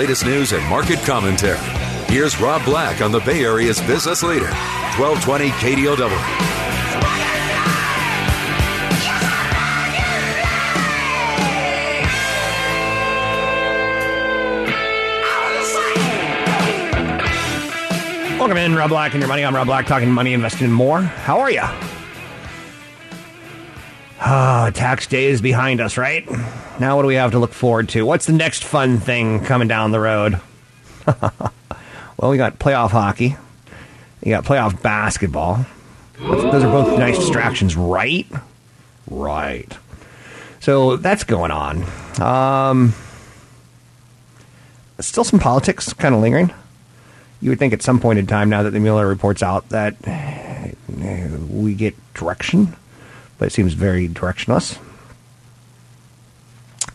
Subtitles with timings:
[0.00, 1.58] latest news and market commentary.
[2.08, 4.48] Here's Rob Black on the Bay Area's business leader,
[4.96, 6.08] 1220 KDOW.
[18.38, 19.44] Welcome in, Rob Black and your money.
[19.44, 21.02] I'm Rob Black, talking money, investing, and more.
[21.02, 21.89] How are you?
[24.32, 26.24] Ah, tax day is behind us, right?
[26.78, 28.06] Now, what do we have to look forward to?
[28.06, 30.40] What's the next fun thing coming down the road?
[31.06, 33.36] well, we got playoff hockey.
[34.22, 35.66] You got playoff basketball.
[36.18, 38.26] Those are both nice distractions, right?
[39.10, 39.76] Right.
[40.60, 41.84] So that's going on.
[42.20, 42.94] Um,
[45.00, 46.52] still some politics kind of lingering
[47.40, 49.96] you would think at some point in time, now that the Mueller report's out, that
[51.48, 52.76] we get direction,
[53.40, 54.78] but it seems very directionless.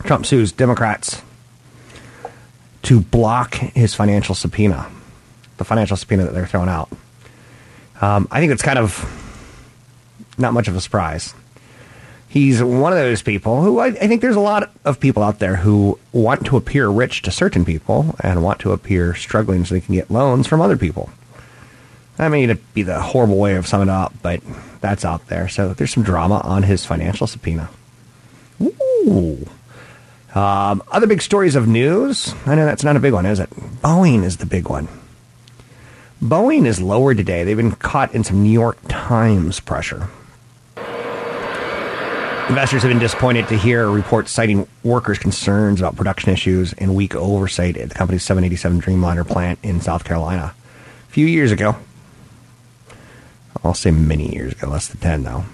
[0.04, 1.20] Trump sues Democrats
[2.82, 4.90] to block his financial subpoena,
[5.58, 6.88] the financial subpoena that they're throwing out.
[8.00, 9.04] Um, I think it's kind of
[10.38, 11.34] not much of a surprise
[12.28, 15.38] he's one of those people who I, I, think there's a lot of people out
[15.38, 19.74] there who want to appear rich to certain people and want to appear struggling so
[19.74, 21.08] they can get loans from other people.
[22.18, 24.40] I mean, it'd be the horrible way of summing it up, but
[24.80, 25.48] that's out there.
[25.48, 27.68] So there's some drama on his financial subpoena.
[28.60, 29.46] Ooh.
[30.34, 32.34] Um, other big stories of news.
[32.46, 33.50] I know that's not a big one, is it?
[33.50, 34.88] Boeing is the big one.
[36.22, 37.44] Boeing is lower today.
[37.44, 40.08] They've been caught in some New York Times pressure.
[42.48, 47.14] Investors have been disappointed to hear reports citing workers' concerns about production issues and weak
[47.14, 50.54] oversight at the company's 787 Dreamliner plant in South Carolina.
[51.08, 51.76] A few years ago,
[53.66, 55.44] I'll say many years ago, less than 10 though,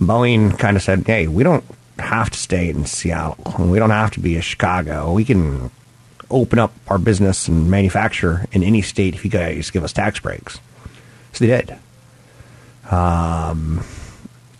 [0.00, 1.64] Boeing kind of said, hey, we don't
[1.98, 3.54] have to stay in Seattle.
[3.58, 5.12] We don't have to be in Chicago.
[5.12, 5.70] We can
[6.30, 10.20] open up our business and manufacture in any state if you guys give us tax
[10.20, 10.60] breaks.
[11.32, 11.78] So they did.
[12.90, 13.84] Um,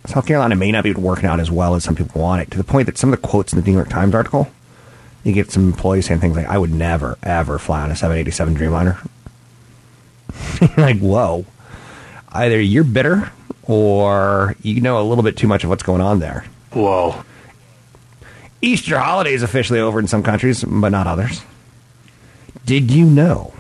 [0.06, 2.58] South Carolina may not be working out as well as some people want it, to
[2.58, 4.48] the point that some of the quotes in the New York Times article,
[5.25, 8.56] you get some employees saying things like, I would never, ever fly on a 787
[8.56, 9.08] Dreamliner.
[10.76, 11.44] like, whoa.
[12.36, 13.30] Either you're bitter
[13.64, 16.44] or you know a little bit too much of what's going on there.
[16.72, 17.24] Whoa.
[18.62, 21.42] Easter holiday is officially over in some countries, but not others.
[22.64, 23.54] Did you know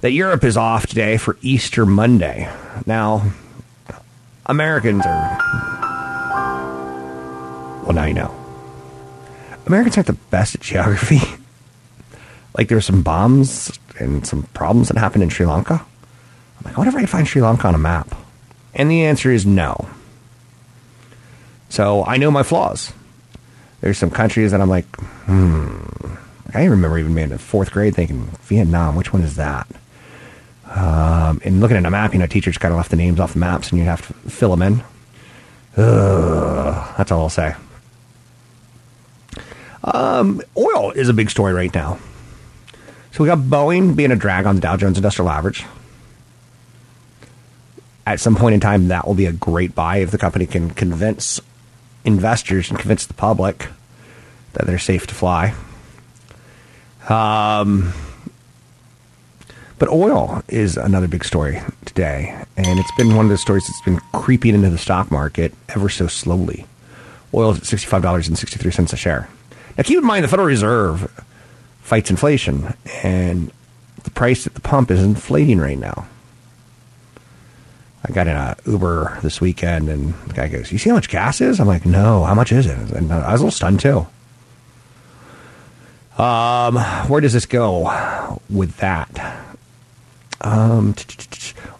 [0.00, 2.50] that Europe is off today for Easter Monday?
[2.86, 3.30] Now,
[4.46, 5.38] Americans are.
[7.84, 8.34] Well, now you know.
[9.66, 11.20] Americans aren't the best at geography.
[12.56, 15.84] like, there were some bombs and some problems that happened in Sri Lanka.
[16.64, 18.14] Like, wonder if I can find Sri Lanka on a map.
[18.74, 19.88] And the answer is no.
[21.68, 22.92] So I know my flaws.
[23.80, 26.14] There's some countries that I'm like, hmm.
[26.54, 29.66] I remember even being in fourth grade thinking, Vietnam, which one is that?
[30.70, 33.34] Um, and looking at a map, you know, teachers kind of left the names off
[33.34, 34.82] the maps and you have to fill them in.
[35.76, 37.54] Ugh, that's all I'll say.
[39.82, 41.98] Um, oil is a big story right now.
[43.12, 45.64] So we got Boeing being a drag on the Dow Jones Industrial Average.
[48.06, 50.70] At some point in time, that will be a great buy if the company can
[50.70, 51.40] convince
[52.04, 53.68] investors and convince the public
[54.52, 55.54] that they're safe to fly.
[57.08, 57.92] Um,
[59.78, 63.80] but oil is another big story today, and it's been one of the stories that's
[63.82, 66.66] been creeping into the stock market ever so slowly.
[67.32, 69.28] Oil is at $65.63 a share.
[69.76, 71.10] Now, keep in mind the Federal Reserve
[71.82, 73.50] fights inflation, and
[74.04, 76.06] the price at the pump is inflating right now.
[78.06, 81.08] I got in a Uber this weekend, and the guy goes, "You see how much
[81.08, 83.80] gas is?" I'm like, "No, how much is it?" And I was a little stunned
[83.80, 84.06] too.
[86.18, 86.76] Um,
[87.08, 89.08] where does this go with that?
[90.42, 90.94] Um,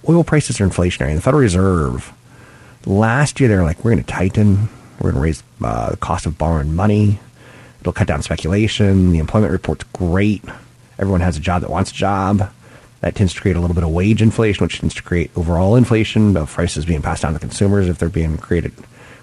[0.09, 1.15] oil prices are inflationary.
[1.15, 2.13] The Federal Reserve
[2.87, 4.71] last year they were like, "We're going to tighten.
[4.99, 7.21] We're going to raise uh, the cost of borrowing money.
[7.81, 9.13] It'll cut down speculation.
[9.13, 10.43] The employment report's great.
[10.99, 12.51] Everyone has a job that wants a job."
[13.05, 15.77] That tends to create a little bit of wage inflation, which tends to create overall
[15.77, 18.73] inflation of prices being passed on to consumers if they're being created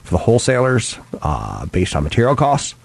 [0.03, 2.75] for the wholesalers uh, based on material costs.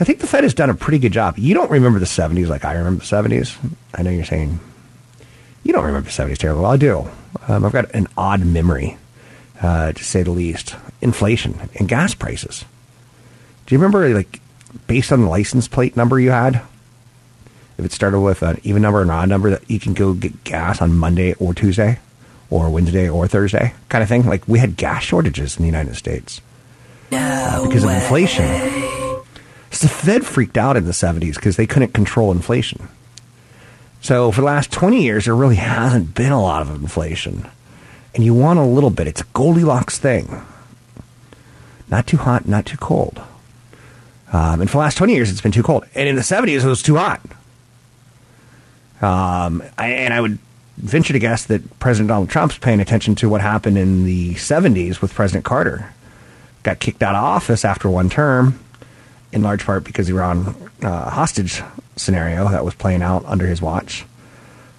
[0.00, 1.38] I think the Fed has done a pretty good job.
[1.38, 3.56] You don't remember the 70s like I remember the 70s.
[3.94, 4.58] I know you're saying
[5.62, 6.72] you don't remember the 70s terribly well.
[6.72, 7.08] I do.
[7.46, 8.98] Um, I've got an odd memory,
[9.60, 10.74] uh, to say the least.
[11.00, 12.64] Inflation and gas prices.
[13.66, 14.40] Do you remember, like,
[14.88, 16.60] based on the license plate number you had,
[17.82, 20.14] if it started with an even number or an odd number, that you can go
[20.14, 21.98] get gas on Monday or Tuesday
[22.48, 24.24] or Wednesday or Thursday kind of thing.
[24.26, 26.40] Like we had gas shortages in the United States
[27.10, 27.96] no uh, because way.
[27.96, 28.46] of inflation.
[29.70, 32.88] So the Fed freaked out in the 70s because they couldn't control inflation.
[34.00, 37.48] So for the last 20 years, there really hasn't been a lot of inflation.
[38.14, 39.06] And you want a little bit.
[39.06, 40.44] It's a Goldilocks thing.
[41.88, 43.20] Not too hot, not too cold.
[44.32, 45.84] Um, and for the last 20 years, it's been too cold.
[45.94, 47.20] And in the 70s, it was too hot.
[49.02, 50.38] Um, I, and I would
[50.76, 55.00] venture to guess that President Donald Trump's paying attention to what happened in the 70s
[55.00, 55.92] with President Carter.
[56.62, 58.60] Got kicked out of office after one term,
[59.32, 61.62] in large part because he Iran uh, hostage
[61.96, 64.04] scenario that was playing out under his watch.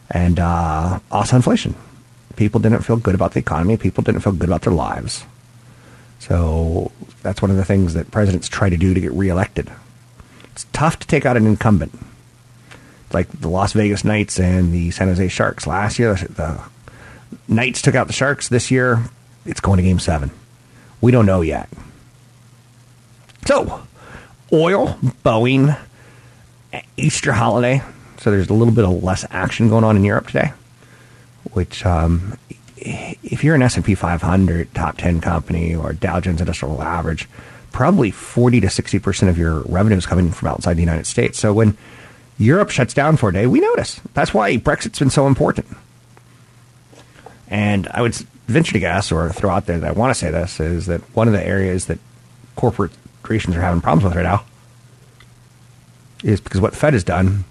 [0.10, 1.75] And uh, also inflation.
[2.36, 3.78] People didn't feel good about the economy.
[3.78, 5.25] People didn't feel good about their lives.
[6.20, 6.92] So
[7.22, 9.70] that's one of the things that presidents try to do to get reelected.
[10.52, 12.00] It's tough to take out an incumbent
[13.13, 15.68] like the Las Vegas Knights and the San Jose Sharks.
[15.68, 16.62] Last year, the
[17.48, 18.50] Knights took out the Sharks.
[18.50, 19.04] This year,
[19.45, 20.31] it's going to game seven.
[21.01, 21.69] We don't know yet.
[23.45, 23.83] So,
[24.51, 25.77] oil, Boeing,
[26.98, 27.81] Easter holiday.
[28.18, 30.54] So there's a little bit of less action going on in Europe today,
[31.51, 32.38] which um,
[32.77, 37.27] if you're an S&P 500 top 10 company or Dow Jones Industrial Average,
[37.74, 41.38] probably 40 to 60% of your revenue is coming from outside the United States.
[41.38, 41.77] So when
[42.38, 44.01] Europe shuts down for a day, we notice.
[44.13, 45.68] That's why Brexit's been so important.
[47.47, 48.15] And I would
[48.47, 51.01] venture to guess or throw out there that I want to say this is that
[51.15, 52.00] one of the areas that
[52.56, 54.44] corporations are having problems with right now
[56.24, 57.45] is because what Fed has done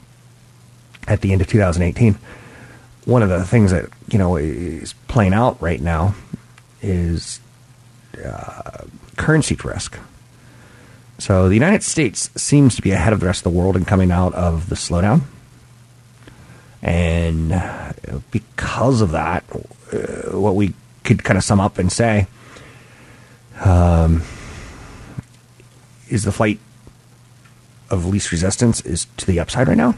[1.07, 2.19] at the end of 2018.
[3.05, 6.15] One of the things that you know is playing out right now
[6.81, 7.41] is
[8.25, 8.85] uh,
[9.17, 9.99] currency risk.
[11.19, 13.85] So the United States seems to be ahead of the rest of the world in
[13.85, 15.23] coming out of the slowdown.
[16.83, 17.51] And
[18.31, 19.45] because of that,
[19.93, 20.75] uh, what we
[21.05, 22.27] could kind of sum up and say
[23.65, 24.23] um,
[26.09, 26.59] is the flight
[27.91, 29.95] of least resistance is to the upside right now.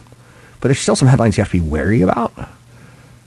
[0.61, 2.33] But there's still some headlines you have to be wary about.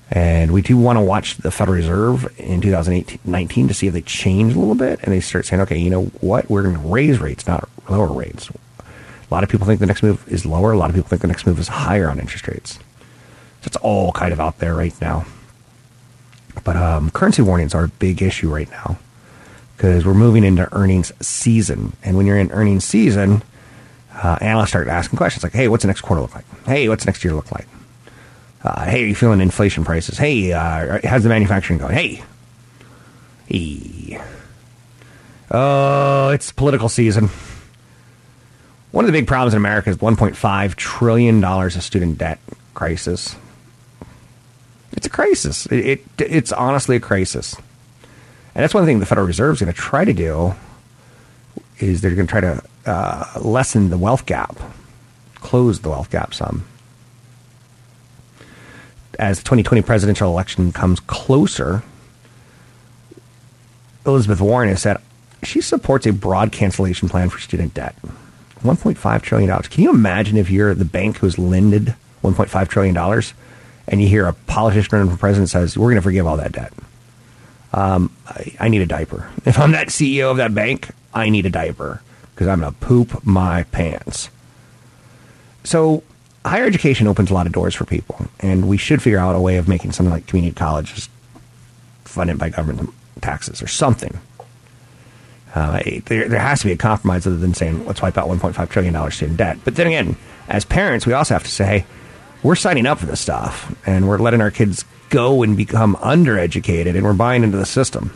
[0.10, 4.02] And we do want to watch the Federal Reserve in 2019 to see if they
[4.02, 6.50] change a little bit and they start saying, okay, you know what?
[6.50, 8.50] We're going to raise rates, not lower rates.
[8.50, 10.72] A lot of people think the next move is lower.
[10.72, 12.76] A lot of people think the next move is higher on interest rates.
[13.62, 15.26] So it's all kind of out there right now.
[16.64, 18.98] But um, currency warnings are a big issue right now
[19.76, 21.96] because we're moving into earnings season.
[22.04, 23.44] And when you're in earnings season,
[24.14, 26.46] uh, analysts start asking questions like, hey, what's the next quarter look like?
[26.66, 27.68] Hey, what's next year look like?
[28.64, 30.18] Uh, hey, are you feeling inflation prices?
[30.18, 31.94] Hey, uh, how's the manufacturing going?
[31.94, 32.24] Hey,
[33.48, 34.22] hey.
[35.52, 37.30] Oh, it's political season.
[38.92, 42.40] One of the big problems in America is $1.5 trillion of student debt
[42.74, 43.36] crisis.
[44.94, 45.66] It's a crisis.
[45.68, 47.56] It, it, it's honestly a crisis.
[48.56, 50.56] And that's one thing the Federal Reserve is going to try to do
[51.80, 54.58] is they're going to try to uh, lessen the wealth gap,
[55.36, 56.66] close the wealth gap some
[59.20, 61.84] as the 2020 presidential election comes closer,
[64.06, 64.98] Elizabeth Warren has said
[65.44, 67.96] she supports a broad cancellation plan for student debt.
[68.64, 69.62] $1.5 trillion.
[69.64, 73.24] Can you imagine if you're the bank who's lended $1.5 trillion
[73.88, 76.52] and you hear a politician running for president says, we're going to forgive all that
[76.52, 76.74] debt?
[77.74, 79.30] Um, I, I need a diaper.
[79.46, 82.02] If I'm that CEO of that bank, I need a diaper
[82.34, 84.30] because I'm going to poop my pants.
[85.64, 86.04] So
[86.46, 89.40] higher education opens a lot of doors for people, and we should figure out a
[89.40, 91.10] way of making something like community colleges
[92.06, 92.90] funded by government
[93.22, 94.20] taxes or something
[95.56, 98.70] Uh, there, there has to be a compromise other than saying let's wipe out 1.5
[98.70, 99.58] trillion dollars student debt.
[99.64, 100.16] But then again,
[100.48, 101.86] as parents, we also have to say
[102.44, 106.96] we're signing up for this stuff and we're letting our kids go and become undereducated
[106.96, 108.12] and we're buying into the system.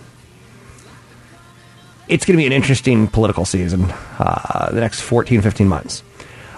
[2.07, 3.85] It's going to be an interesting political season
[4.19, 6.03] uh, the next 14, 15 months.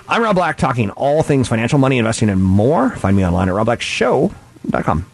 [0.08, 2.89] I'm Rob Black, talking all things financial, money, investing, and more.
[2.92, 5.06] Find me online at robblackshow.com.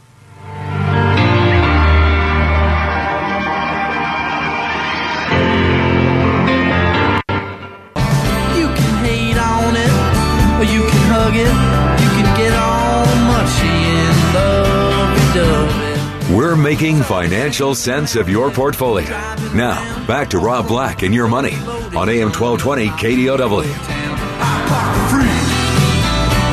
[16.79, 19.09] making financial sense of your portfolio.
[19.53, 21.55] Now, back to Rob Black and your money
[21.91, 23.65] on AM 1220 KDOW.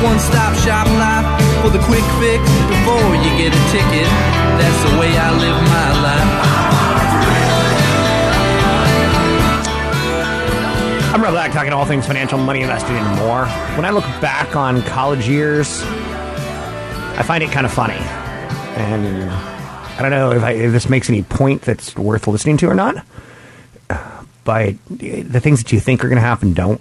[0.03, 1.23] One stop shop life
[1.63, 4.09] for the quick fix before you get a ticket.
[4.59, 6.27] That's the way I live my life.
[11.13, 13.45] I'm Rob Black, talking all things financial, money, investing, and more.
[13.77, 15.83] When I look back on college years,
[17.15, 18.01] I find it kind of funny.
[18.75, 19.56] And
[19.97, 22.75] I don't know if, I, if this makes any point that's worth listening to or
[22.75, 23.03] not.
[24.43, 26.79] But the things that you think are going to happen don't,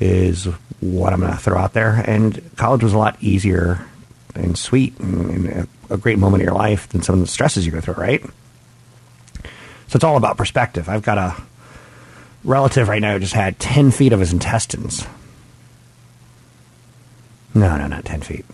[0.00, 0.44] is
[0.80, 1.92] what I'm going to throw out there.
[2.06, 3.86] And college was a lot easier
[4.34, 7.64] and sweet and, and a, great moment of your life than some of the stresses
[7.64, 8.22] you go through, right?
[9.88, 10.88] So it's all about perspective.
[10.88, 11.34] I've got a
[12.42, 15.06] relative right now who just had 10 feet of his intestines.
[17.54, 18.44] No, no, not 10 feet.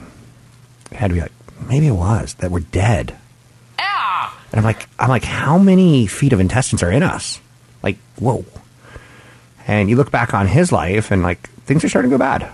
[0.93, 1.33] It had to be like,
[1.67, 3.17] maybe it was, that were dead.
[4.51, 7.41] And I'm like, I'm like, how many feet of intestines are in us?
[7.83, 8.45] Like, whoa.
[9.67, 12.51] And you look back on his life and like, things are starting to go bad.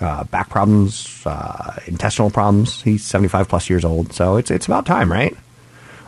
[0.00, 2.82] Uh, back problems, uh, intestinal problems.
[2.82, 4.12] He's 75 plus years old.
[4.12, 5.36] So it's, it's about time, right?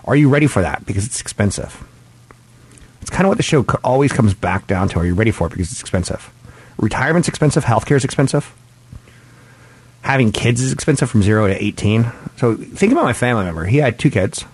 [0.04, 0.84] Are you ready for that?
[0.84, 1.82] Because it's expensive.
[3.00, 4.98] It's kind of what the show always comes back down to.
[4.98, 5.50] Are you ready for it?
[5.50, 6.30] Because it's expensive.
[6.76, 7.64] Retirement's expensive.
[7.64, 8.52] Healthcare is expensive.
[10.02, 12.10] Having kids is expensive from zero to 18.
[12.36, 13.64] So think about my family member.
[13.64, 14.44] He had two kids.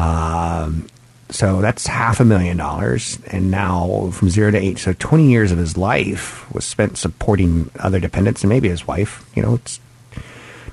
[0.00, 0.86] Um,
[1.28, 3.18] so that's half a million dollars.
[3.26, 7.70] And now from zero to eight, so 20 years of his life was spent supporting
[7.78, 9.24] other dependents and maybe his wife.
[9.34, 9.78] You know, it's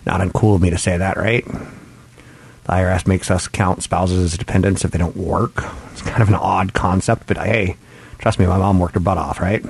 [0.05, 1.45] not uncool of me to say that, right?
[1.45, 5.63] The IRS makes us count spouses as dependents if they don't work.
[5.91, 7.75] It's kind of an odd concept, but hey,
[8.17, 9.63] trust me, my mom worked her butt off, right?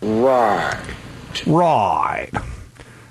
[0.00, 0.80] Right.
[1.46, 2.30] Right.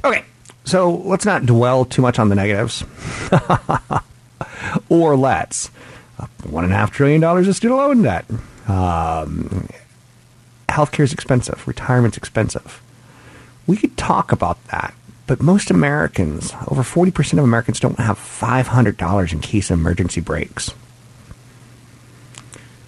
[0.03, 0.23] Okay,
[0.65, 2.83] so let's not dwell too much on the negatives.
[4.89, 5.15] or
[6.63, 8.25] and a half trillion dollars of student loan debt.
[8.67, 9.67] Um,
[10.69, 11.67] healthcare is expensive.
[11.67, 12.81] Retirement's expensive.
[13.67, 14.93] We could talk about that,
[15.27, 20.73] but most Americans, over 40% of Americans, don't have $500 in case of emergency breaks.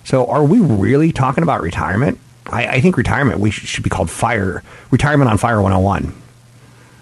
[0.04, 2.20] So, are we really talking about retirement?
[2.48, 6.14] I, I think retirement we should, should be called fire retirement on fire 101,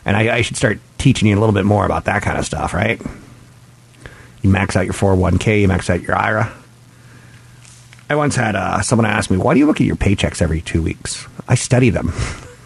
[0.06, 2.46] and I, I should start teaching you a little bit more about that kind of
[2.46, 3.02] stuff, right?
[4.44, 6.54] You max out your 401k, you max out your IRA.
[8.10, 10.62] I once had uh, someone ask me, "Why do you look at your paychecks every
[10.62, 12.14] two weeks?" I study them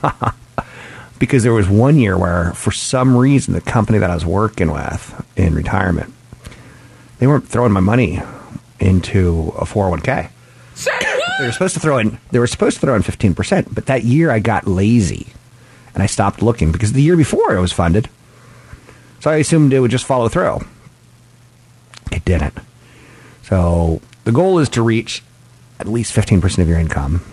[1.19, 4.72] because there was one year where, for some reason, the company that I was working
[4.72, 6.13] with in retirement,
[7.19, 8.22] they weren't throwing my money
[8.79, 10.29] into a 401k.
[11.39, 12.17] They were supposed to throw in.
[12.31, 15.27] They were supposed to throw in fifteen percent, but that year I got lazy,
[15.93, 18.10] and I stopped looking because the year before it was funded.
[19.19, 20.60] So I assumed it would just follow through.
[22.11, 22.53] It didn't.
[23.43, 25.23] So the goal is to reach
[25.79, 27.23] at least fifteen percent of your income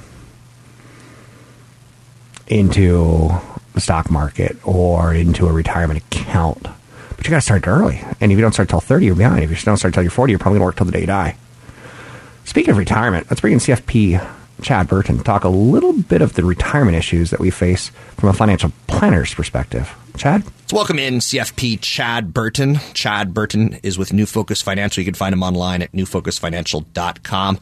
[2.47, 3.31] into
[3.73, 6.63] the stock market or into a retirement account.
[6.63, 9.43] But you got to start early, and if you don't start till thirty, you're behind.
[9.45, 11.01] If you don't start till you're forty, you're probably going to work till the day
[11.01, 11.37] you die.
[12.45, 14.25] Speaking of retirement, let's bring in CFP
[14.63, 18.29] Chad Burton to talk a little bit of the retirement issues that we face from
[18.29, 19.95] a financial planner's perspective.
[20.17, 20.45] Chad?
[20.45, 22.77] Let's welcome in CFP Chad Burton.
[22.95, 25.01] Chad Burton is with New Focus Financial.
[25.01, 27.59] You can find him online at newfocusfinancial.com.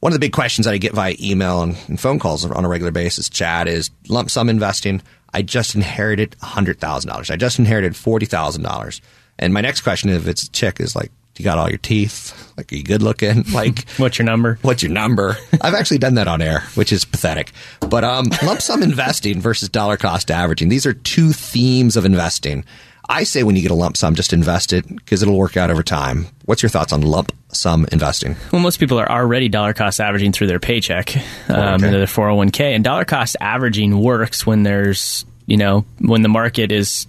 [0.00, 2.64] One of the big questions that I get via email and, and phone calls on
[2.64, 5.00] a regular basis, Chad, is lump sum investing.
[5.32, 7.30] I just inherited $100,000.
[7.30, 9.00] I just inherited $40,000.
[9.38, 12.52] And my next question, if it's a chick, is like, you got all your teeth?
[12.56, 13.44] Like, are you good looking?
[13.54, 14.58] Like, what's your number?
[14.62, 15.36] What's your number?
[15.60, 17.52] I've actually done that on air, which is pathetic.
[17.80, 22.64] But um, lump sum investing versus dollar cost averaging, these are two themes of investing.
[23.08, 25.70] I say when you get a lump sum, just invest it because it'll work out
[25.70, 26.26] over time.
[26.46, 28.34] What's your thoughts on lump sum investing?
[28.50, 31.74] Well, most people are already dollar cost averaging through their paycheck, um, 401k.
[31.74, 32.60] into their 401k.
[32.74, 37.06] And dollar cost averaging works when there's, you know, when the market is,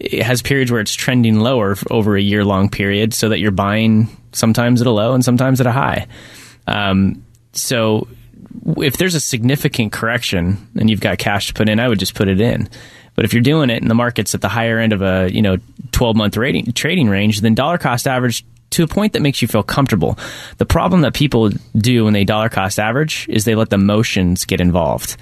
[0.00, 3.50] it has periods where it's trending lower over a year long period so that you're
[3.50, 6.06] buying sometimes at a low and sometimes at a high.
[6.66, 8.06] Um, so
[8.76, 12.14] if there's a significant correction and you've got cash to put in, I would just
[12.14, 12.68] put it in.
[13.14, 15.42] But if you're doing it and the market's at the higher end of a you
[15.42, 15.56] know
[15.90, 19.62] 12 month trading range, then dollar cost average to a point that makes you feel
[19.62, 20.18] comfortable.
[20.58, 24.44] The problem that people do when they dollar cost average is they let the motions
[24.44, 25.16] get involved.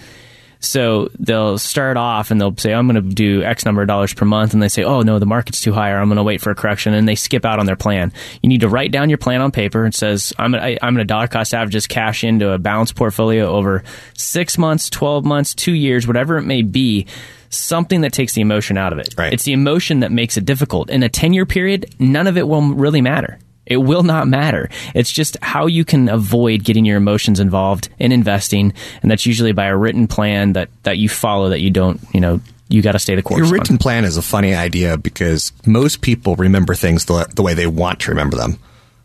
[0.61, 3.89] So they'll start off and they'll say, oh, I'm going to do X number of
[3.89, 4.53] dollars per month.
[4.53, 6.51] And they say, oh, no, the market's too high or I'm going to wait for
[6.51, 6.95] a correction.
[6.95, 8.13] And they skip out on their plan.
[8.43, 11.29] You need to write down your plan on paper and says, I'm going to dollar
[11.29, 13.85] cost average just cash into a balanced portfolio over
[14.15, 17.07] six months, 12 months, two years, whatever it may be.
[17.49, 19.15] Something that takes the emotion out of it.
[19.17, 19.33] Right.
[19.33, 20.91] It's the emotion that makes it difficult.
[20.91, 23.39] In a 10 year period, none of it will really matter.
[23.66, 24.70] It will not matter.
[24.94, 29.52] It's just how you can avoid getting your emotions involved in investing, and that's usually
[29.52, 31.49] by a written plan that that you follow.
[31.49, 33.38] That you don't, you know, you got to stay the course.
[33.38, 33.52] Your on.
[33.52, 37.66] written plan is a funny idea because most people remember things the, the way they
[37.66, 38.58] want to remember them.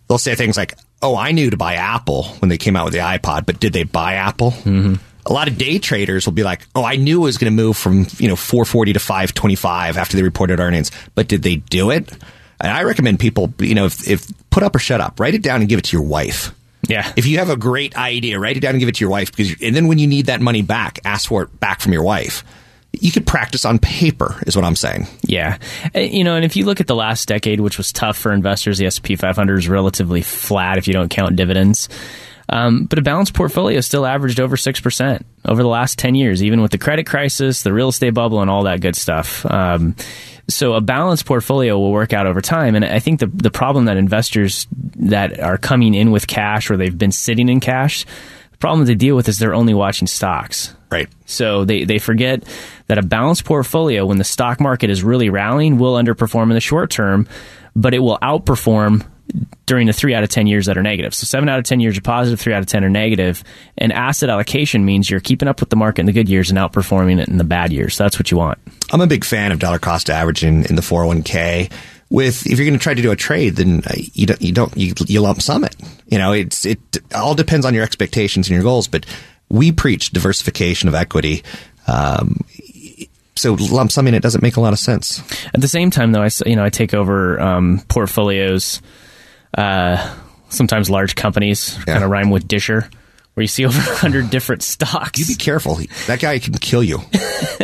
[0.08, 2.94] They'll say things like, "Oh, I knew to buy Apple when they came out with
[2.94, 4.96] the iPod, but did they buy Apple?" Mm-hmm.
[5.28, 7.64] A lot of day traders will be like, "Oh, I knew it was going to
[7.64, 11.90] move from you know 440 to 525 after they reported earnings, but did they do
[11.90, 12.12] it?"
[12.62, 15.42] And I recommend people, you know, if, if put up or shut up, write it
[15.42, 16.54] down and give it to your wife.
[16.88, 17.12] Yeah.
[17.16, 19.32] If you have a great idea, write it down and give it to your wife
[19.32, 22.04] because, and then when you need that money back, ask for it back from your
[22.04, 22.44] wife.
[22.94, 25.08] You could practice on paper, is what I'm saying.
[25.22, 25.60] Yeah,
[25.96, 28.80] you know, and if you look at the last decade, which was tough for investors,
[28.80, 31.88] the S P 500 is relatively flat if you don't count dividends.
[32.52, 36.62] Um, but a balanced portfolio still averaged over 6% over the last 10 years, even
[36.62, 39.46] with the credit crisis, the real estate bubble, and all that good stuff.
[39.46, 39.96] Um,
[40.50, 42.76] so a balanced portfolio will work out over time.
[42.76, 44.68] And I think the, the problem that investors
[44.98, 48.06] that are coming in with cash or they've been sitting in cash,
[48.52, 50.76] the problem they deal with is they're only watching stocks.
[50.92, 51.08] Right.
[51.26, 52.44] So they, they forget
[52.88, 56.60] that a balanced portfolio, when the stock market is really rallying, will underperform in the
[56.60, 57.30] short term,
[57.78, 59.06] but it will outperform
[59.66, 61.14] during the three out of 10 years that are negative.
[61.14, 63.44] So seven out of 10 years are positive, three out of 10 are negative.
[63.78, 66.60] And asset allocation means you're keeping up with the market in the good years and
[66.60, 67.96] outperforming it in the bad years.
[67.96, 68.60] So that's what you want.
[68.92, 71.72] I'm a big fan of dollar cost averaging in the 401k.
[72.10, 74.52] With if you're going to try to do a trade, then uh, you don't you
[74.52, 75.74] don't you, you lump sum it.
[76.08, 76.80] You know, it's it
[77.16, 78.90] all depends on your expectations and your goals.
[78.90, 79.06] But
[79.48, 81.42] we preach diversification of equity.
[81.88, 82.42] Um,
[83.36, 85.20] so lump summing it doesn't make a lot of sense.
[85.54, 88.82] At the same time, though, I you know I take over um, portfolios.
[89.58, 90.16] Uh,
[90.50, 92.90] sometimes large companies kind of rhyme with Disher,
[93.34, 95.20] where you see over hundred different stocks.
[95.20, 95.80] You be careful.
[96.08, 97.00] That guy can kill you.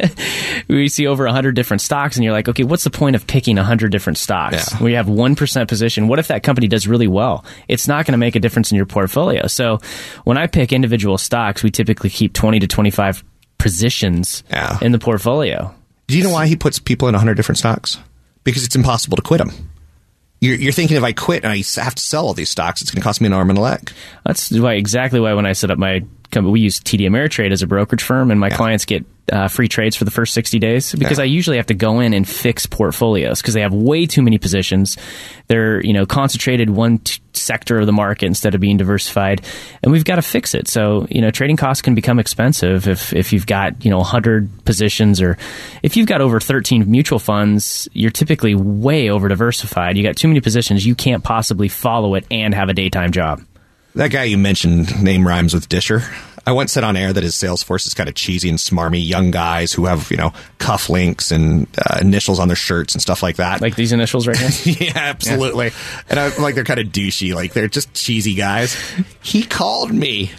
[0.68, 3.56] we see over 100 different stocks and you're like okay what's the point of picking
[3.56, 4.84] 100 different stocks Yeah.
[4.84, 8.18] we have 1% position what if that company does really well it's not going to
[8.18, 9.80] make a difference in your portfolio so
[10.24, 13.24] when i pick individual stocks we typically keep 20 to 25
[13.58, 14.78] positions Yeah.
[14.82, 15.74] in the portfolio
[16.08, 17.98] Do you know why he puts people in 100 different stocks?
[18.44, 19.52] Because it's impossible to quit them.
[20.40, 22.92] You're, you're thinking if I quit and I have to sell all these stocks, it's
[22.92, 23.92] going to cost me an arm and a leg.
[24.26, 26.04] That's why exactly why when I set up my
[26.36, 29.96] we use TD Ameritrade as a brokerage firm, and my clients get uh, free trades
[29.96, 31.24] for the first sixty days because Yeah.
[31.24, 34.38] I usually have to go in and fix portfolios because they have way too many
[34.38, 34.98] positions.
[35.48, 39.42] They're you know concentrated one t- sector of the market instead of being diversified,
[39.84, 40.68] and we've got to fix it.
[40.70, 44.50] So you know trading costs can become expensive if if you've got you know hundred
[44.64, 45.38] positions or
[45.84, 49.98] if you've got over thirteen mutual funds, you're typically way over diversified.
[49.98, 53.42] You got too many positions, you can't possibly follow it and have a daytime job.
[53.96, 56.04] That guy you mentioned, name rhymes with Disher.
[56.48, 59.06] I once said on air that his sales force is kind of cheesy and smarmy
[59.06, 63.22] young guys who have, you know, cufflinks and uh, initials on their shirts and stuff
[63.22, 63.60] like that.
[63.60, 64.76] Like these initials right here.
[64.88, 65.72] yeah, absolutely.
[66.10, 67.36] And I'm like, they're kind of douchey.
[67.36, 68.78] Like, they're just cheesy guys.
[69.22, 70.32] He called me.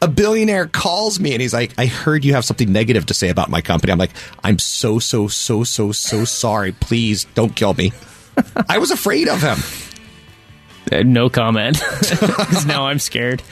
[0.00, 3.28] A billionaire calls me and he's like, I heard you have something negative to say
[3.28, 3.92] about my company.
[3.92, 4.12] I'm like,
[4.44, 6.70] I'm so, so, so, so, so sorry.
[6.70, 7.92] Please don't kill me.
[8.68, 9.58] I was afraid of him.
[10.90, 11.78] Uh, no comment.
[11.80, 13.42] 'Cause now I'm scared.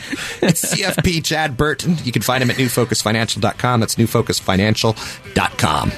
[0.43, 1.97] It's CFP Chad Burton.
[2.05, 3.81] You can find him at newfocusfinancial.com.
[3.81, 5.93] That's newfocusfinancial.com.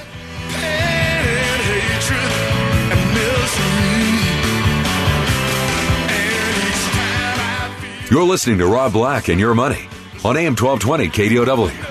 [8.09, 9.87] You're listening to Rob Black and Your Money
[10.25, 11.90] on AM 1220 KDOW.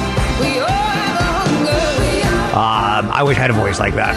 [3.01, 4.13] Um, I wish I had a voice like that.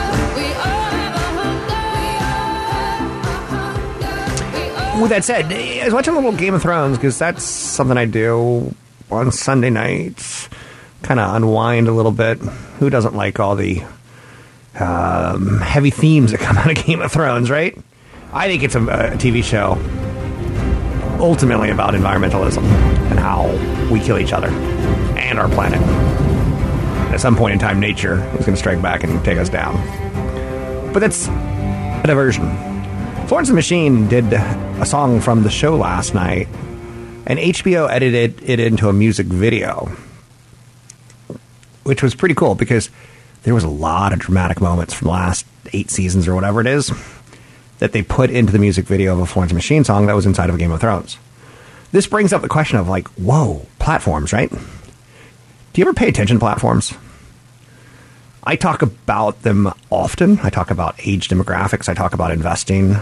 [5.01, 8.05] With that said, I was watching a little Game of Thrones because that's something I
[8.05, 8.75] do
[9.11, 10.51] on Sunday nights.
[11.03, 12.39] Kind of unwind a little bit.
[12.79, 13.83] Who doesn't like all the
[14.79, 17.77] um, heavy themes that come out of Game of Thrones, right?
[18.35, 19.79] I think it's a, a TV show
[21.23, 22.65] ultimately about environmentalism
[23.11, 23.47] and how
[23.91, 25.81] we kill each other and our planet.
[27.15, 29.77] At some point in time, nature is going to strike back and take us down.
[30.93, 32.43] But that's a diversion.
[33.29, 36.49] Florence and the Machine did a song from the show last night,
[37.25, 39.93] and HBO edited it into a music video,
[41.85, 42.91] which was pretty cool because
[43.45, 46.67] there was a lot of dramatic moments from the last eight seasons or whatever it
[46.67, 46.93] is
[47.79, 50.51] that they put into the music video of a Florence Machine song that was inside
[50.51, 51.17] of Game of Thrones.
[51.93, 54.51] This brings up the question of like, whoa, platforms, right?
[54.51, 56.93] Do you ever pay attention to platforms?
[58.47, 60.39] I talk about them often.
[60.41, 61.89] I talk about age demographics.
[61.89, 62.97] I talk about investing.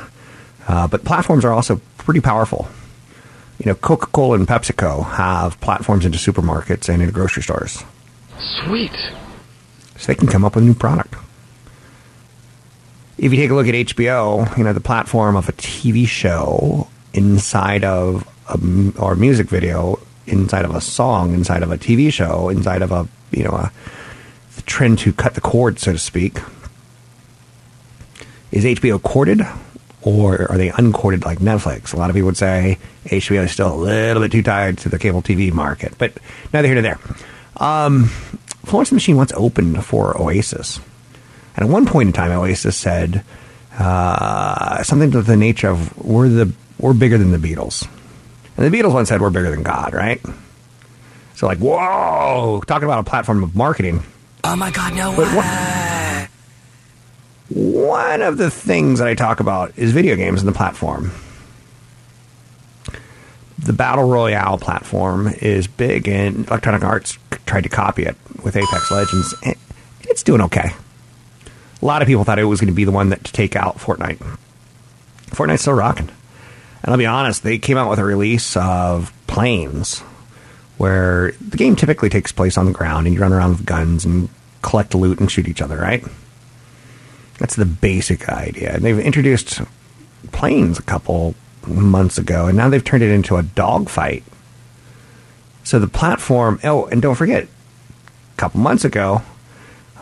[0.69, 2.69] Uh, but platforms are also pretty powerful.
[3.59, 7.83] You know, Coca Cola and PepsiCo have platforms into supermarkets and into grocery stores.
[8.39, 8.95] Sweet.
[9.97, 11.15] So they can come up with a new product.
[13.19, 16.89] If you take a look at HBO, you know, the platform of a TV show
[17.13, 22.13] inside of a, or a music video, inside of a song, inside of a TV
[22.13, 23.73] show, inside of a, you know, a
[24.63, 26.39] the trend to cut the cord, so to speak.
[28.51, 29.41] Is HBO corded
[30.03, 31.95] or are they uncorded like Netflix?
[31.95, 34.89] A lot of people would say HBO is still a little bit too tied to
[34.89, 36.13] the cable TV market, but
[36.53, 36.99] neither here nor there.
[37.57, 38.07] Um,
[38.65, 40.81] Florence the Machine once opened for Oasis.
[41.57, 43.25] And at one point in time, Oasis said
[43.79, 47.87] uh, something to the nature of "We're the we're bigger than the Beatles,"
[48.57, 50.21] and the Beatles once said "We're bigger than God," right?
[51.35, 54.03] So, like, whoa, talking about a platform of marketing.
[54.45, 56.29] Oh my god, no But way.
[57.49, 61.13] One of the things that I talk about is video games and the platform.
[63.59, 68.91] The Battle Royale platform is big, and Electronic Arts tried to copy it with Apex
[68.91, 69.35] Legends.
[69.45, 69.55] and
[70.03, 70.73] It's doing okay.
[71.81, 73.55] A lot of people thought it was going to be the one that to take
[73.55, 74.19] out Fortnite.
[75.27, 76.09] Fortnite's still rocking.
[76.83, 80.03] And I'll be honest, they came out with a release of Planes,
[80.79, 84.05] where the game typically takes place on the ground and you run around with guns
[84.05, 84.29] and
[84.63, 86.05] collect loot and shoot each other, right?
[87.39, 88.75] That's the basic idea.
[88.75, 89.61] And they've introduced
[90.31, 91.35] planes a couple
[91.67, 94.23] months ago, and now they've turned it into a dogfight.
[95.65, 96.61] So the platform.
[96.65, 99.23] Oh, and don't forget, a couple months ago,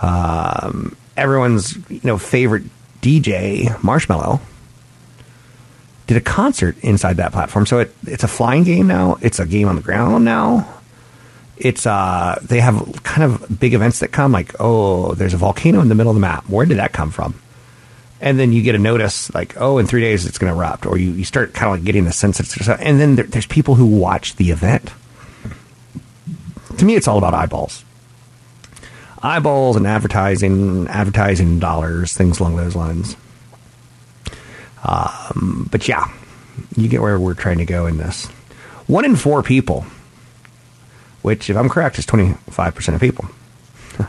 [0.01, 2.65] um, everyone's you know favorite
[3.03, 4.41] DJ Marshmello
[6.11, 7.67] did a concert inside that platform.
[7.67, 9.17] So it, it's a flying game now.
[9.23, 10.69] It's a game on the ground now.
[11.57, 15.81] It's uh they have kind of big events that come like oh there's a volcano
[15.81, 16.49] in the middle of the map.
[16.49, 17.41] Where did that come from?
[18.21, 20.85] And then you get a notice like oh in three days it's going to erupt,
[20.85, 23.47] or you, you start kind of like getting the sense it's and then there, there's
[23.47, 24.91] people who watch the event.
[26.79, 27.85] To me, it's all about eyeballs,
[29.23, 33.17] eyeballs and advertising, advertising dollars, things along those lines.
[34.85, 36.11] Um, but yeah,
[36.77, 38.27] you get where we're trying to go in this.
[38.87, 39.85] One in four people,
[41.23, 43.27] which, if I'm correct, is 25% of people.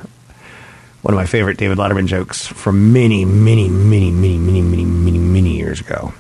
[1.01, 5.17] One of my favorite David Letterman jokes from many, many, many, many, many, many, many,
[5.17, 6.13] many years ago,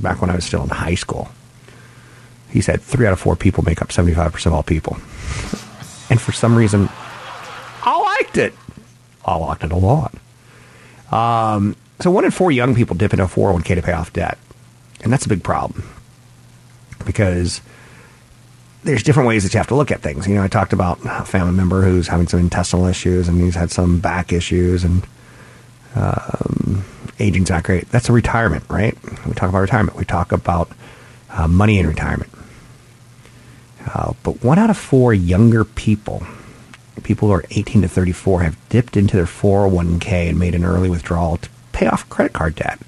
[0.00, 1.28] back when I was still in high school.
[2.50, 4.96] He said three out of four people make up 75% of all people.
[6.10, 6.90] And for some reason,
[7.82, 8.52] I liked it.
[9.24, 10.14] I liked it a lot.
[11.10, 14.38] Um, so one in four young people dip into a 401k to pay off debt.
[15.02, 15.84] And that's a big problem
[17.04, 17.60] because
[18.84, 20.26] there's different ways that you have to look at things.
[20.26, 23.54] You know, I talked about a family member who's having some intestinal issues and he's
[23.54, 25.06] had some back issues and
[25.94, 26.84] um,
[27.18, 27.88] aging's not great.
[27.90, 28.96] That's a retirement, right?
[29.26, 29.96] We talk about retirement.
[29.96, 30.70] We talk about
[31.30, 32.30] uh, money in retirement.
[33.86, 36.26] Uh, but one out of four younger people,
[37.02, 40.88] people who are 18 to 34, have dipped into their 401k and made an early
[40.88, 42.78] withdrawal to pay off credit card debt.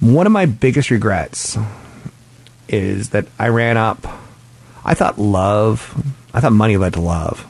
[0.00, 1.58] One of my biggest regrets
[2.68, 4.06] is that I ran up.
[4.84, 7.44] I thought love, I thought money led to love.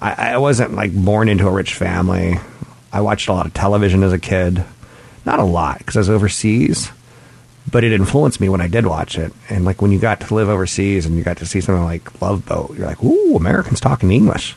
[0.00, 2.38] I, I wasn't like born into a rich family.
[2.92, 4.64] I watched a lot of television as a kid.
[5.24, 6.90] Not a lot because I was overseas,
[7.70, 9.32] but it influenced me when I did watch it.
[9.48, 12.20] And like when you got to live overseas and you got to see something like
[12.20, 14.56] Love Boat, you're like, ooh, Americans talking English.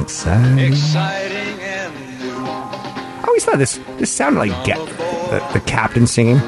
[0.00, 0.58] Exciting.
[0.58, 2.34] Exciting and new.
[2.36, 6.38] I always thought this this sounded like Get, the, the captain singing.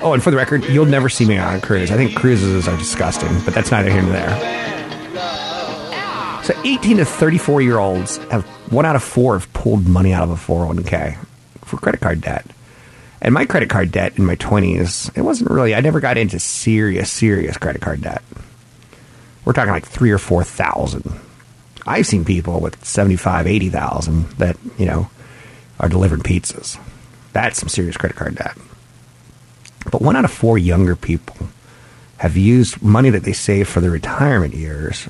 [0.00, 1.90] Oh, and for the record, you'll never see me on a cruise.
[1.90, 4.56] I think cruises are disgusting, but that's neither here nor there.
[6.44, 10.22] So 18 to 34 year olds have one out of four have pulled money out
[10.22, 11.16] of a 401k
[11.62, 12.46] for credit card debt.
[13.20, 16.38] And my credit card debt in my 20s, it wasn't really, I never got into
[16.38, 18.22] serious, serious credit card debt.
[19.44, 21.18] We're talking like three or 4,000.
[21.86, 25.08] I've seen people with 75, 80,000 that, you know,
[25.78, 26.78] are delivering pizzas.
[27.32, 28.56] That's some serious credit card debt.
[29.90, 31.36] But one out of four younger people
[32.18, 35.08] have used money that they saved for their retirement years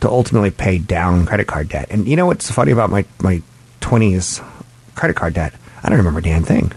[0.00, 1.86] to ultimately pay down credit card debt.
[1.90, 3.40] And you know what's funny about my, my
[3.80, 4.44] 20s
[4.94, 5.54] credit card debt?
[5.82, 6.72] I don't remember a damn thing.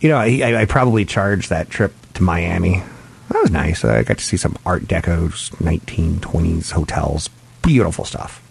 [0.00, 2.82] You know, I, I probably charged that trip to Miami.
[3.28, 3.84] That was nice.
[3.84, 7.28] I got to see some Art Deco's 1920s hotels.
[7.62, 8.42] Beautiful stuff.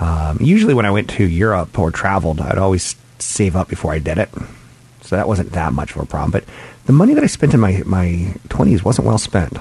[0.00, 3.98] Um, usually, when I went to Europe or traveled, I'd always save up before I
[3.98, 4.30] did it.
[5.02, 6.30] So that wasn't that much of a problem.
[6.30, 6.44] But
[6.86, 9.58] the money that I spent in my, my 20s wasn't well spent.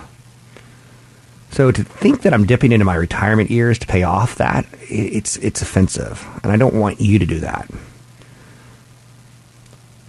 [1.52, 5.36] So to think that I'm dipping into my retirement years to pay off that, it's
[5.38, 7.70] it's offensive, and I don't want you to do that.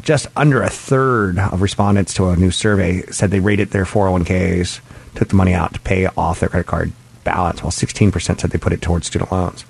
[0.03, 4.81] Just under a third of respondents to a new survey said they rated their 401ks,
[5.15, 6.93] took the money out to pay off their credit card
[7.25, 9.65] balance, while 16% said they put it towards student loans.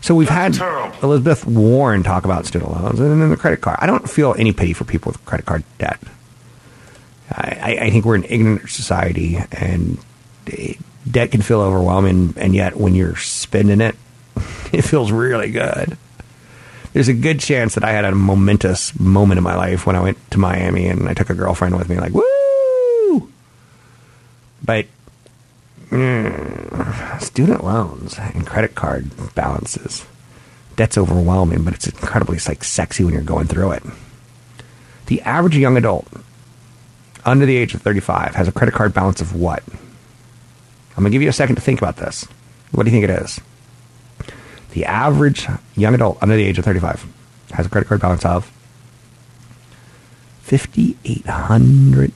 [0.00, 0.56] So we've had
[1.02, 3.78] Elizabeth Warren talk about student loans and then the credit card.
[3.80, 6.00] I don't feel any pity for people with credit card debt.
[7.30, 9.98] I, I think we're an ignorant society, and
[11.10, 13.96] debt can feel overwhelming, and yet when you're spending it,
[14.72, 15.98] it feels really good.
[16.96, 20.00] There's a good chance that I had a momentous moment in my life when I
[20.00, 23.30] went to Miami and I took a girlfriend with me, like, woo!
[24.64, 24.86] But
[25.90, 30.06] mm, student loans and credit card balances,
[30.76, 33.82] debt's overwhelming, but it's incredibly like sexy when you're going through it.
[35.04, 36.08] The average young adult
[37.26, 39.62] under the age of 35 has a credit card balance of what?
[39.68, 42.24] I'm going to give you a second to think about this.
[42.72, 43.38] What do you think it is?
[44.76, 47.06] The average young adult under the age of 35
[47.52, 48.52] has a credit card balance of
[50.44, 52.12] $5,800.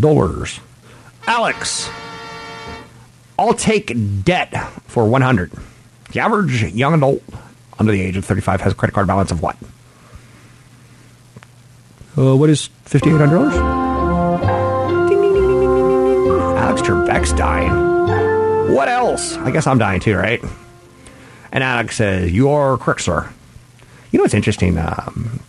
[0.00, 0.60] Dollars.
[1.26, 1.90] Alex,
[3.36, 4.54] I'll take debt
[4.86, 5.50] for 100.
[6.12, 7.20] The average young adult
[7.80, 9.56] under the age of 35 has a credit card balance of what?
[12.16, 13.50] Uh, what is $5,800?
[16.56, 17.72] Alex Trebek's dying.
[18.72, 19.36] What else?
[19.38, 20.40] I guess I'm dying too, right?
[21.52, 23.30] And Alex says, You're correct, sir.
[24.10, 24.78] You know what's interesting?
[24.78, 25.40] Um,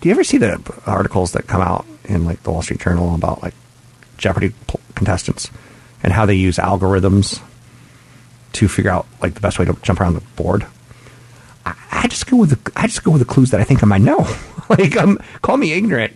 [0.00, 3.14] do you ever see the articles that come out in like the Wall Street Journal
[3.14, 3.54] about like
[4.18, 4.52] Jeopardy
[4.94, 5.50] contestants
[6.02, 7.40] and how they use algorithms
[8.52, 10.66] to figure out like the best way to jump around the board?
[11.64, 13.82] I, I just go with the I just go with the clues that I think
[13.82, 14.26] I might know.
[14.68, 16.14] like, um, call me ignorant.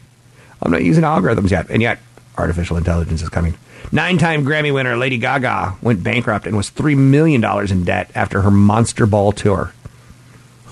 [0.61, 2.01] I'm not using algorithms yet, and yet
[2.37, 3.55] artificial intelligence is coming.
[3.91, 8.43] Nine time Grammy winner Lady Gaga went bankrupt and was $3 million in debt after
[8.43, 9.73] her Monster Ball tour.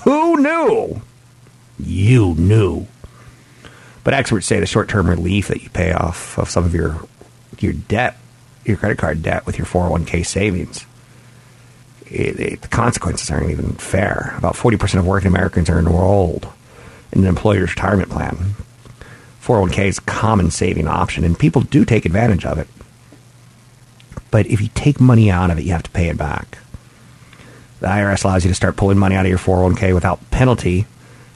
[0.04, 1.00] Who knew?
[1.78, 2.86] You knew.
[4.04, 7.00] But experts say the short term relief that you pay off of some of your,
[7.58, 8.18] your debt,
[8.64, 10.84] your credit card debt with your 401k savings,
[12.06, 14.34] it, it, the consequences aren't even fair.
[14.36, 16.46] About 40% of working Americans are enrolled
[17.12, 18.36] in an employer's retirement plan.
[19.42, 22.68] 401k is a common saving option, and people do take advantage of it.
[24.30, 26.58] But if you take money out of it, you have to pay it back.
[27.80, 30.86] The IRS allows you to start pulling money out of your 401k without penalty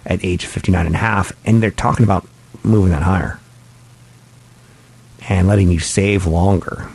[0.07, 2.27] at age 59 and a half, and they're talking about
[2.63, 3.39] moving that higher
[5.29, 6.89] and letting you save longer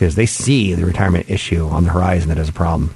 [0.00, 2.94] because they see the retirement issue on the horizon that is a problem.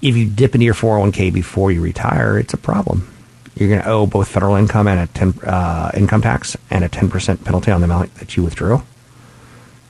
[0.00, 3.08] If you dip into your 401k before you retire, it's a problem.
[3.56, 6.88] You're going to owe both federal income and a 10 uh, income tax and a
[6.88, 8.82] 10% penalty on the amount that you withdrew.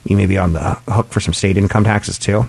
[0.07, 2.45] You may be on the hook for some state income taxes too.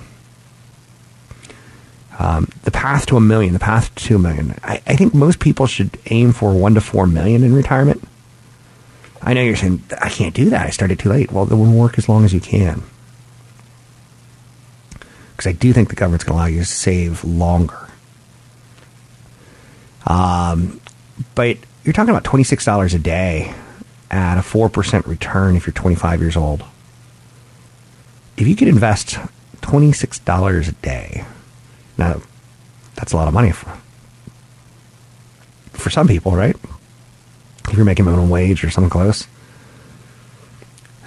[2.20, 4.54] Um, the path to a million, the path to two million.
[4.62, 8.02] I, I think most people should aim for one to four million in retirement.
[9.20, 10.66] I know you're saying I can't do that.
[10.66, 11.32] I started too late.
[11.32, 12.82] Well, then work as long as you can,
[15.32, 17.88] because I do think the government's going to allow you to save longer.
[20.06, 20.80] Um,
[21.34, 23.52] but you're talking about twenty six dollars a day
[24.12, 26.62] at a four percent return if you're twenty five years old
[28.38, 29.18] if you could invest
[29.62, 31.24] $26 a day,
[31.98, 32.22] now
[32.94, 33.76] that's a lot of money for,
[35.72, 36.54] for some people, right?
[37.68, 39.26] If you're making minimum wage or something close.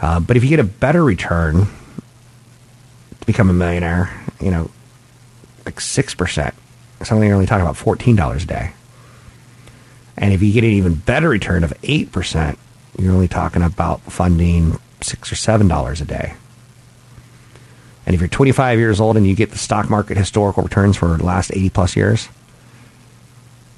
[0.02, 1.68] Uh, but if you get a better return
[3.20, 4.70] to become a millionaire, you know,
[5.66, 6.54] like 6%,
[7.02, 8.74] something you're only talking about $14 a day.
[10.18, 12.58] And if you get an even better return of 8%,
[13.00, 16.34] you're only talking about funding 6 or $7 a day.
[18.06, 21.18] And if you're 25 years old and you get the stock market historical returns for
[21.18, 22.28] the last 80 plus years,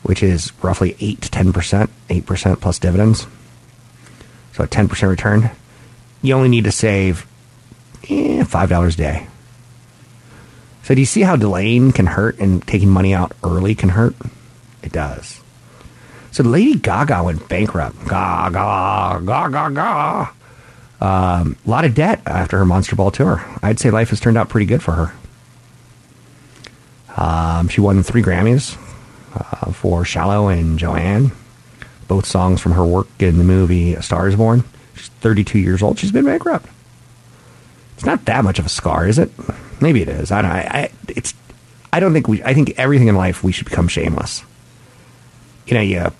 [0.03, 3.27] which is roughly 8 to 10%, 8% plus dividends,
[4.53, 5.51] so a 10% return,
[6.21, 7.27] you only need to save
[8.03, 9.27] eh, $5 a day.
[10.83, 14.15] So do you see how delaying can hurt and taking money out early can hurt?
[14.81, 15.41] It does.
[16.31, 18.07] So Lady Gaga went bankrupt.
[18.07, 20.31] Gaga, Gaga, Gaga.
[21.03, 23.43] Um, a lot of debt after her Monster Ball tour.
[23.61, 25.13] I'd say life has turned out pretty good for her.
[27.21, 28.77] Um, she won three Grammys
[29.35, 31.33] uh, for Shallow and Joanne,
[32.07, 34.63] both songs from her work in the movie A Star is Born.
[34.95, 35.99] She's 32 years old.
[35.99, 36.67] She's been bankrupt.
[37.95, 39.29] It's not that much of a scar, is it?
[39.81, 40.31] Maybe it is.
[40.31, 40.51] I don't.
[40.51, 41.33] I, I it's.
[41.91, 42.41] I don't think we.
[42.43, 44.41] I think everything in life we should become shameless.
[45.67, 46.11] You know, you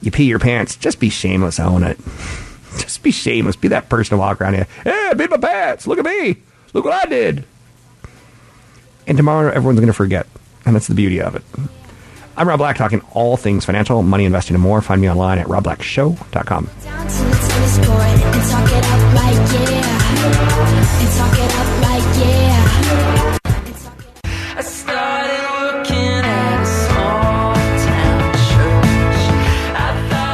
[0.00, 0.76] you pee your pants.
[0.76, 1.60] Just be shameless.
[1.60, 1.98] Own it.
[2.78, 3.56] Just be shameless.
[3.56, 4.66] Be that person to walk around here.
[4.84, 5.86] Hey, peed my pants.
[5.86, 6.36] Look at me.
[6.72, 7.44] Look what I did.
[9.06, 10.26] And tomorrow everyone's going to forget,
[10.64, 11.42] and that's the beauty of it.
[12.36, 14.80] I'm Rob Black, talking all things financial, money, investing, and more.
[14.80, 16.70] Find me online at robblackshow.com.
[16.82, 17.08] Down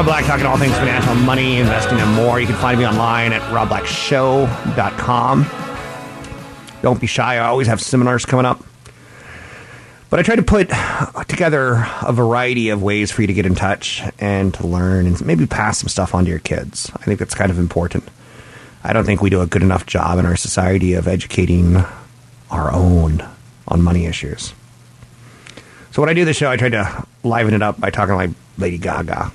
[0.00, 2.40] Rob Black, talking all things financial, money, investing, and more.
[2.40, 5.46] You can find me online at robblackshow.com.
[6.80, 7.34] Don't be shy.
[7.34, 8.64] I always have seminars coming up.
[10.08, 10.70] But I try to put
[11.28, 15.22] together a variety of ways for you to get in touch and to learn and
[15.22, 16.90] maybe pass some stuff on to your kids.
[16.94, 18.04] I think that's kind of important.
[18.82, 21.76] I don't think we do a good enough job in our society of educating
[22.50, 23.22] our own
[23.68, 24.54] on money issues.
[25.90, 28.30] So when I do the show, I try to liven it up by talking like
[28.56, 29.32] Lady Gaga.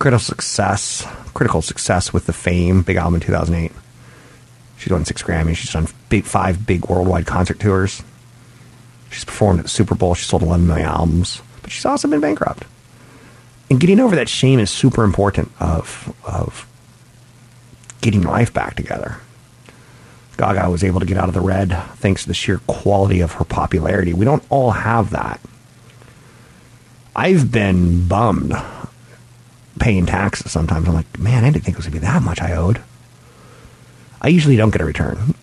[0.00, 3.70] Critical success, critical success with the Fame big album in 2008.
[4.78, 5.56] She's won six Grammys.
[5.56, 8.02] She's done big five big worldwide concert tours.
[9.10, 10.14] She's performed at the Super Bowl.
[10.14, 12.64] She sold 11 million albums, but she's also been bankrupt.
[13.68, 16.66] And getting over that shame is super important of of
[18.00, 19.18] getting life back together.
[20.38, 23.32] Gaga was able to get out of the red thanks to the sheer quality of
[23.32, 24.14] her popularity.
[24.14, 25.40] We don't all have that.
[27.14, 28.54] I've been bummed
[29.80, 30.86] paying taxes sometimes.
[30.86, 32.80] I'm like, man, I didn't think it was going to be that much I owed.
[34.20, 35.34] I usually don't get a return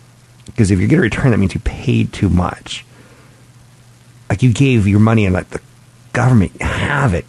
[0.46, 2.84] because if you get a return, that means you paid too much.
[4.30, 5.60] Like you gave your money and let the
[6.12, 7.24] government have it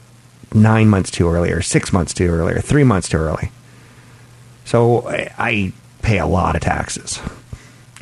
[0.54, 3.52] nine months too early, or six months too early, or three months too early.
[4.66, 7.20] So I, pay a lot of taxes,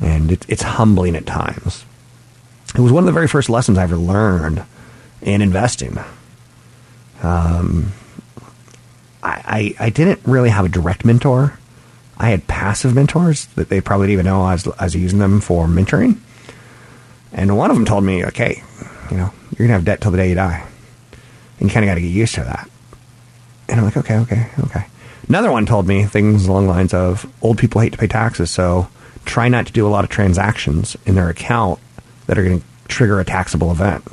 [0.02, 1.84] and it, it's humbling at times.
[2.76, 4.64] It was one of the very first lessons I ever learned
[5.22, 5.98] in investing.
[7.24, 7.92] Um,
[9.30, 11.58] I, I, didn't really have a direct mentor.
[12.18, 15.20] I had passive mentors that they probably didn't even know I was, I was using
[15.20, 16.18] them for mentoring.
[17.34, 18.64] And one of them told me, okay,
[19.12, 20.66] you know, you're going to have debt till the day you die.
[21.60, 22.70] And you kind of got to get used to that.
[23.70, 24.86] And I'm like, okay, okay, okay.
[25.28, 28.50] Another one told me things along the lines of old people hate to pay taxes,
[28.50, 28.88] so
[29.26, 31.80] try not to do a lot of transactions in their account
[32.28, 34.06] that are going to trigger a taxable event.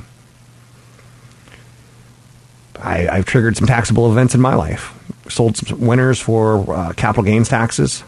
[2.79, 4.94] I, I've triggered some taxable events in my life.
[5.27, 8.03] Sold some winners for uh, capital gains taxes.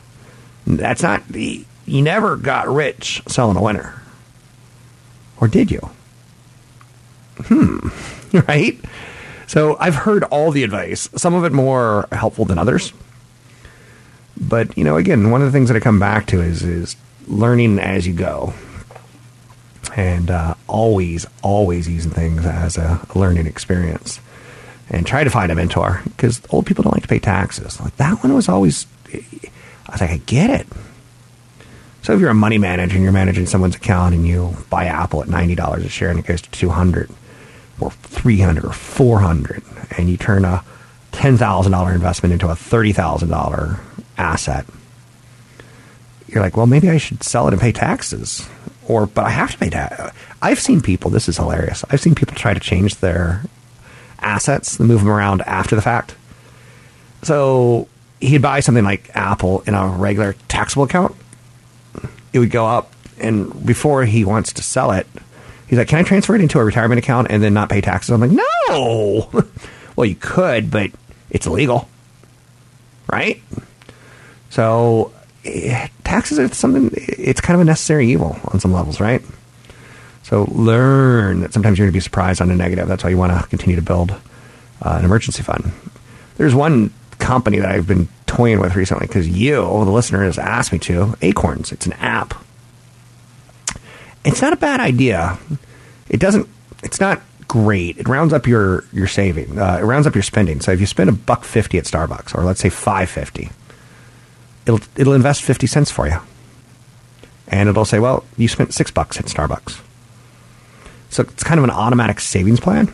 [0.65, 1.65] That's not the.
[1.86, 4.01] You never got rich selling a winner.
[5.39, 5.89] Or did you?
[7.38, 7.89] Hmm.
[8.47, 8.78] Right?
[9.47, 12.91] So I've heard all the advice, some of it more helpful than others.
[14.36, 16.97] But, you know, again, one of the things that I come back to is is
[17.26, 18.53] learning as you go.
[19.95, 24.20] And uh, always, always using things as a learning experience
[24.90, 27.80] and try to find a mentor because old people don't like to pay taxes.
[27.80, 30.68] Like that one was always, I was like, I get it.
[32.04, 35.22] So if you're a money manager and you're managing someone's account and you buy Apple
[35.22, 37.10] at ninety dollars a share and it goes to two hundred
[37.82, 39.62] or three hundred or four hundred,
[39.98, 40.64] and you turn a
[41.12, 43.82] ten thousand dollar investment into a thirty thousand dollar
[44.18, 44.66] asset,
[46.28, 48.48] you're like, well, maybe I should sell it and pay taxes,
[48.88, 50.16] or but I have to pay tax.
[50.42, 51.12] I've seen people.
[51.12, 51.84] This is hilarious.
[51.90, 53.44] I've seen people try to change their
[54.28, 56.15] assets and move them around after the fact.
[57.23, 57.88] So
[58.19, 61.15] he'd buy something like Apple in a regular taxable account.
[62.34, 65.07] It would go up, and before he wants to sell it,
[65.67, 68.11] he's like, "Can I transfer it into a retirement account and then not pay taxes?"
[68.11, 69.30] I'm like, "No."
[69.95, 70.91] well, you could, but
[71.30, 71.89] it's illegal,
[73.11, 73.41] right?
[74.49, 75.11] So
[75.45, 76.91] eh, taxes are something.
[76.93, 79.21] It's kind of a necessary evil on some levels, right?
[80.28, 82.89] So learn that sometimes you're going to be surprised on a negative.
[82.89, 85.71] That's why you want to continue to build uh, an emergency fund.
[86.36, 90.73] There's one company that I've been toying with recently because you, the listener, has asked
[90.73, 91.15] me to.
[91.21, 91.71] Acorns.
[91.71, 92.34] It's an app.
[94.25, 95.39] It's not a bad idea.
[96.09, 96.49] It doesn't.
[96.84, 97.97] It's not great.
[97.97, 99.57] It rounds up your your saving.
[99.57, 100.59] Uh, it rounds up your spending.
[100.59, 103.49] So if you spend a buck fifty at Starbucks, or let's say five fifty,
[104.65, 106.19] it'll it'll invest fifty cents for you,
[107.47, 109.87] and it'll say, well, you spent six bucks at Starbucks.
[111.10, 112.93] So it's kind of an automatic savings plan.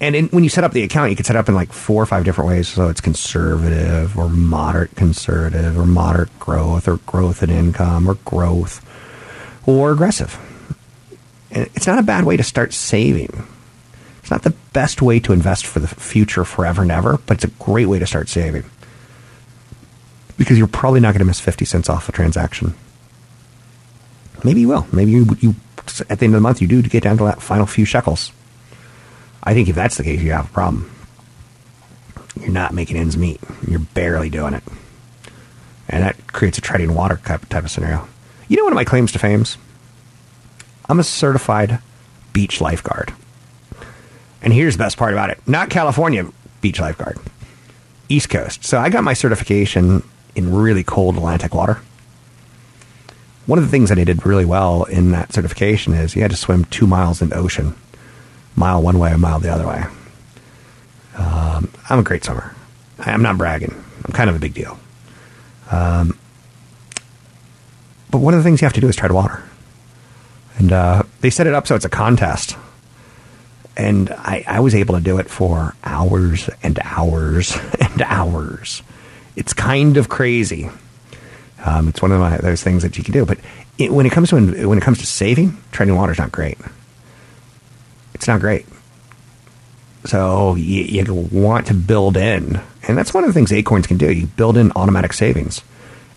[0.00, 2.02] And in, when you set up the account, you can set up in like four
[2.02, 2.68] or five different ways.
[2.68, 8.84] So it's conservative or moderate conservative or moderate growth or growth in income or growth
[9.66, 10.38] or aggressive.
[11.50, 13.46] And it's not a bad way to start saving.
[14.18, 17.44] It's not the best way to invest for the future forever and ever, but it's
[17.44, 18.64] a great way to start saving.
[20.36, 22.74] Because you're probably not going to miss 50 cents off a transaction.
[24.42, 24.86] Maybe you will.
[24.92, 25.54] Maybe you, you
[26.08, 28.32] at the end of the month you do get down to that final few shekels.
[29.42, 30.90] I think if that's the case, you have a problem.
[32.40, 33.40] You're not making ends meet.
[33.68, 34.62] You're barely doing it.
[35.88, 38.08] And that creates a treading water type, type of scenario.
[38.48, 39.58] You know one of my claims to fame's?
[40.88, 41.78] I'm a certified
[42.32, 43.12] beach lifeguard.
[44.42, 45.40] And here's the best part about it.
[45.46, 46.30] Not California
[46.60, 47.18] beach lifeguard.
[48.08, 48.64] East Coast.
[48.64, 50.02] So I got my certification
[50.34, 51.80] in really cold Atlantic water.
[53.46, 56.30] One of the things that I did really well in that certification is you had
[56.30, 57.74] to swim two miles in the ocean
[58.56, 59.84] mile one way, a mile the other way.
[61.16, 62.54] Um, I'm a great swimmer.
[62.98, 63.74] I'm not bragging.
[64.04, 64.78] I'm kind of a big deal.
[65.70, 66.18] Um,
[68.10, 69.42] but one of the things you have to do is tread water.
[70.56, 72.56] And uh, they set it up so it's a contest.
[73.76, 78.82] And I, I was able to do it for hours and hours and hours.
[79.36, 80.70] It's kind of crazy.
[81.64, 83.24] Um, it's one of my, those things that you can do.
[83.24, 83.38] But
[83.78, 86.58] it, when it comes to when it comes to saving, treading water is not great
[88.24, 88.64] it's not great.
[90.06, 93.98] So you, you, want to build in, and that's one of the things Acorns can
[93.98, 94.10] do.
[94.10, 95.62] You build in automatic savings,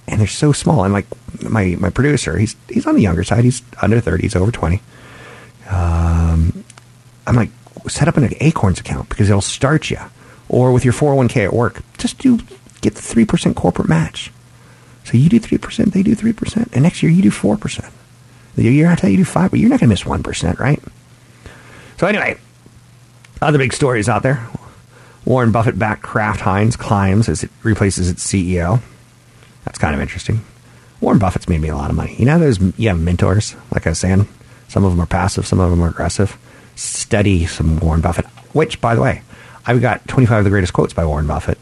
[0.08, 0.86] and they're so small.
[0.86, 1.06] And like
[1.42, 3.44] my my producer, he's he's on the younger side.
[3.44, 4.24] He's under thirty.
[4.24, 4.82] He's over twenty.
[5.70, 6.64] Um,
[7.26, 7.50] I'm like,
[7.90, 10.00] set up an Acorns account because it'll start you,
[10.48, 12.40] or with your 401k at work, just do
[12.80, 14.32] get the three percent corporate match.
[15.08, 17.56] So you do three percent, they do three percent, and next year you do four
[17.56, 17.94] percent.
[18.56, 20.84] The year after you do five, but you're not going to miss one percent, right?
[21.98, 22.38] So anyway,
[23.42, 24.46] other big stories out there.
[25.24, 28.82] Warren Buffett backed Kraft Heinz climbs as it replaces its CEO.
[29.64, 30.42] That's kind of interesting.
[31.00, 32.16] Warren Buffett's made me a lot of money.
[32.18, 34.28] You know, those you have mentors, like I was saying.
[34.68, 36.38] Some of them are passive, some of them are aggressive.
[36.76, 38.26] Study some Warren Buffett.
[38.52, 39.22] Which, by the way,
[39.66, 41.58] I've got 25 of the greatest quotes by Warren Buffett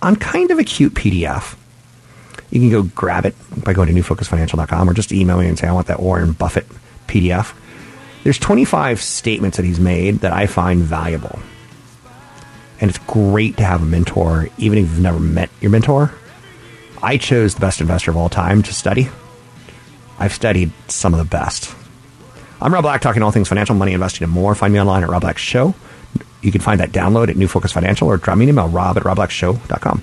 [0.00, 1.56] on kind of a cute PDF.
[2.52, 3.34] You can go grab it
[3.64, 6.66] by going to newfocusfinancial.com or just email me and say, I want that Warren Buffett
[7.08, 7.54] PDF.
[8.24, 11.38] There's 25 statements that he's made that I find valuable.
[12.78, 16.12] And it's great to have a mentor, even if you've never met your mentor.
[17.02, 19.08] I chose the best investor of all time to study.
[20.18, 21.74] I've studied some of the best.
[22.60, 24.54] I'm Rob Black, talking all things financial, money, investing, and more.
[24.54, 25.74] Find me online at Rob Black Show.
[26.42, 28.98] You can find that download at New Focus Financial or drop me an email, rob
[28.98, 30.02] at robblackshow.com.